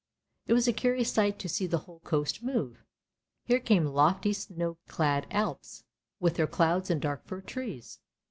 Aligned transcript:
It 0.47 0.53
was 0.53 0.67
a 0.67 0.73
curious 0.73 1.11
sight 1.13 1.37
to 1.37 1.47
see 1.47 1.67
the 1.67 1.77
whole 1.85 1.99
coast 1.99 2.41
move. 2.41 2.83
Here 3.45 3.59
came 3.59 3.85
lofty 3.85 4.33
snow 4.33 4.77
clad 4.87 5.27
Alps, 5.29 5.83
with 6.19 6.37
their 6.37 6.47
clouds 6.47 6.89
and 6.89 6.99
dark 6.99 7.23
fir 7.27 7.41
trees. 7.41 7.99